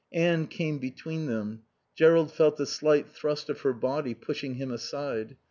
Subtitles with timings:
[0.13, 1.61] Anne came between them.
[1.93, 5.35] Jerrold felt the slight thrust of her body pushing him aside.